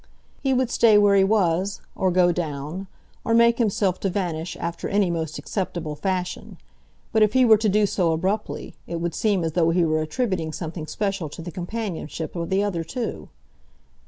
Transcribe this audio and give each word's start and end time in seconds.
He 0.41 0.51
would 0.51 0.71
stay 0.71 0.97
where 0.97 1.15
he 1.15 1.23
was, 1.23 1.79
or 1.95 2.09
go 2.09 2.31
down, 2.31 2.87
or 3.23 3.35
make 3.35 3.59
himself 3.59 3.99
to 3.99 4.09
vanish 4.09 4.57
after 4.59 4.89
any 4.89 5.11
most 5.11 5.37
acceptable 5.37 5.93
fashion; 5.95 6.57
but 7.11 7.21
if 7.21 7.33
he 7.33 7.45
were 7.45 7.59
to 7.59 7.69
do 7.69 7.85
so 7.85 8.11
abruptly 8.11 8.73
it 8.87 8.95
would 8.95 9.13
seem 9.13 9.43
as 9.43 9.51
though 9.51 9.69
he 9.69 9.85
were 9.85 10.01
attributing 10.01 10.53
something 10.53 10.87
special 10.87 11.29
to 11.29 11.43
the 11.43 11.51
companionship 11.51 12.35
of 12.35 12.49
the 12.49 12.63
other 12.63 12.83
two. 12.83 13.29